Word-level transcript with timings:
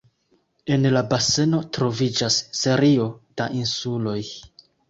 En 0.75 0.87
la 0.95 1.03
baseno 1.11 1.59
troviĝas 1.77 2.39
serio 2.63 3.07
da 3.43 3.51
insuloj. 3.63 4.19